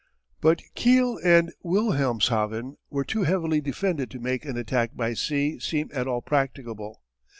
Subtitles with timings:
[0.39, 5.91] But Kiel and Wilhelmshaven were too heavily defended to make an attack by sea seem
[5.93, 7.03] at all practicable.